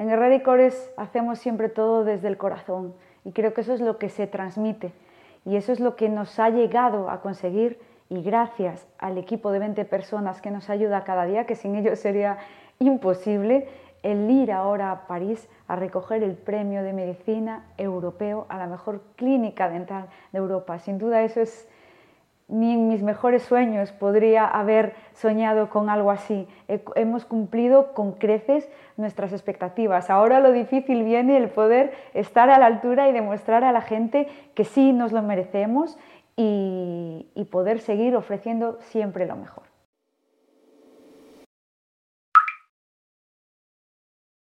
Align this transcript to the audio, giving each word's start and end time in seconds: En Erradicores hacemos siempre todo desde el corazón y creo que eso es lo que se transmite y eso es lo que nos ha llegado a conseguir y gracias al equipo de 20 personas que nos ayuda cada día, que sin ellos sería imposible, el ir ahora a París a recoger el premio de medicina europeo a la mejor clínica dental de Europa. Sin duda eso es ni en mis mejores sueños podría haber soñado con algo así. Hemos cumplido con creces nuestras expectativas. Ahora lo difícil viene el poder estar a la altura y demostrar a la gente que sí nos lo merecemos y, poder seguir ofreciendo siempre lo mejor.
En 0.00 0.08
Erradicores 0.08 0.90
hacemos 0.96 1.40
siempre 1.40 1.68
todo 1.68 2.04
desde 2.04 2.28
el 2.28 2.38
corazón 2.38 2.94
y 3.22 3.32
creo 3.32 3.52
que 3.52 3.60
eso 3.60 3.74
es 3.74 3.82
lo 3.82 3.98
que 3.98 4.08
se 4.08 4.26
transmite 4.26 4.94
y 5.44 5.56
eso 5.56 5.72
es 5.72 5.78
lo 5.78 5.94
que 5.94 6.08
nos 6.08 6.38
ha 6.38 6.48
llegado 6.48 7.10
a 7.10 7.20
conseguir 7.20 7.78
y 8.08 8.22
gracias 8.22 8.88
al 8.96 9.18
equipo 9.18 9.52
de 9.52 9.58
20 9.58 9.84
personas 9.84 10.40
que 10.40 10.50
nos 10.50 10.70
ayuda 10.70 11.04
cada 11.04 11.26
día, 11.26 11.44
que 11.44 11.54
sin 11.54 11.74
ellos 11.74 11.98
sería 11.98 12.38
imposible, 12.78 13.68
el 14.02 14.30
ir 14.30 14.52
ahora 14.52 14.90
a 14.90 15.06
París 15.06 15.50
a 15.68 15.76
recoger 15.76 16.22
el 16.22 16.34
premio 16.34 16.82
de 16.82 16.94
medicina 16.94 17.66
europeo 17.76 18.46
a 18.48 18.56
la 18.56 18.68
mejor 18.68 19.02
clínica 19.16 19.68
dental 19.68 20.08
de 20.32 20.38
Europa. 20.38 20.78
Sin 20.78 20.96
duda 20.96 21.22
eso 21.24 21.42
es 21.42 21.68
ni 22.50 22.74
en 22.74 22.88
mis 22.88 23.02
mejores 23.02 23.42
sueños 23.42 23.92
podría 23.92 24.46
haber 24.46 24.94
soñado 25.14 25.70
con 25.70 25.88
algo 25.88 26.10
así. 26.10 26.48
Hemos 26.96 27.24
cumplido 27.24 27.94
con 27.94 28.12
creces 28.12 28.68
nuestras 28.96 29.32
expectativas. 29.32 30.10
Ahora 30.10 30.40
lo 30.40 30.52
difícil 30.52 31.04
viene 31.04 31.36
el 31.36 31.48
poder 31.48 31.92
estar 32.14 32.50
a 32.50 32.58
la 32.58 32.66
altura 32.66 33.08
y 33.08 33.12
demostrar 33.12 33.64
a 33.64 33.72
la 33.72 33.80
gente 33.80 34.28
que 34.54 34.64
sí 34.64 34.92
nos 34.92 35.12
lo 35.12 35.22
merecemos 35.22 35.98
y, 36.36 37.46
poder 37.50 37.80
seguir 37.80 38.14
ofreciendo 38.14 38.78
siempre 38.80 39.26
lo 39.26 39.34
mejor. 39.34 39.69